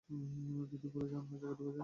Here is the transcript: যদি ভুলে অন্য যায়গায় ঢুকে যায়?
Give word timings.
যদি 0.71 0.87
ভুলে 0.93 1.15
অন্য 1.15 1.31
যায়গায় 1.31 1.55
ঢুকে 1.57 1.65
যায়? 1.67 1.79